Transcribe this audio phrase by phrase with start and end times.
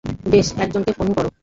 [0.31, 1.29] বেশ, একজনকে ফোন করো।